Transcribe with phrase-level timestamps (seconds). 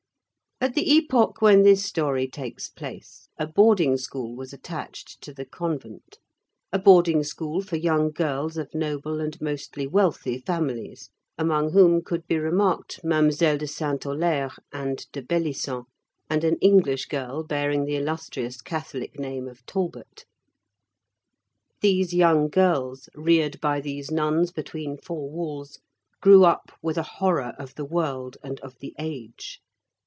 [0.63, 5.43] At the epoch when this story takes place, a boarding school was attached to the
[5.43, 12.27] convent—a boarding school for young girls of noble and mostly wealthy families, among whom could
[12.27, 15.85] be remarked Mademoiselle de Saint Aulaire and de Bélissen,
[16.29, 20.25] and an English girl bearing the illustrious Catholic name of Talbot.
[21.81, 25.79] These young girls, reared by these nuns between four walls,
[26.21, 29.59] grew up with a horror of the world and of the age.